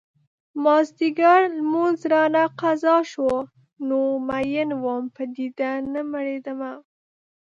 [0.63, 3.29] مازديګر لمونځ رانه قضا شو
[3.89, 6.71] نوی مين وم په دیدن نه مړيدمه